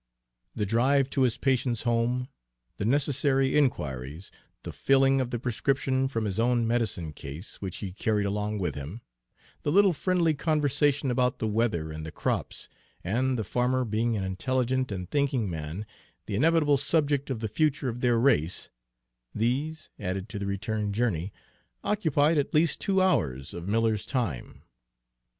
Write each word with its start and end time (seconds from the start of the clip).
The 0.55 0.65
drive 0.65 1.11
to 1.11 1.21
his 1.21 1.37
patient's 1.37 1.83
home, 1.83 2.27
the 2.77 2.85
necessary 2.85 3.55
inquiries, 3.55 4.31
the 4.63 4.71
filling 4.73 5.21
of 5.21 5.29
the 5.29 5.37
prescription 5.37 6.07
from 6.07 6.25
his 6.25 6.39
own 6.39 6.65
medicine 6.65 7.13
case, 7.13 7.61
which 7.61 7.77
he 7.85 7.91
carried 7.91 8.25
along 8.25 8.57
with 8.57 8.73
him, 8.73 9.01
the 9.61 9.71
little 9.71 9.93
friendly 9.93 10.33
conversation 10.33 11.11
about 11.11 11.37
the 11.37 11.45
weather 11.45 11.91
and 11.91 12.03
the 12.03 12.11
crops, 12.11 12.67
and, 13.03 13.37
the 13.37 13.43
farmer 13.43 13.85
being 13.85 14.17
an 14.17 14.23
intelligent 14.23 14.91
and 14.91 15.11
thinking 15.11 15.47
man, 15.47 15.85
the 16.25 16.33
inevitable 16.33 16.77
subject 16.77 17.29
of 17.29 17.39
the 17.39 17.47
future 17.47 17.87
of 17.87 18.01
their 18.01 18.17
race, 18.17 18.71
these, 19.35 19.91
added 19.99 20.29
to 20.29 20.39
the 20.39 20.47
return 20.47 20.91
journey, 20.93 21.31
occupied 21.83 22.39
at 22.39 22.55
least 22.55 22.81
two 22.81 23.03
hours 23.03 23.53
of 23.53 23.67
Miller's 23.67 24.07
time. 24.07 24.63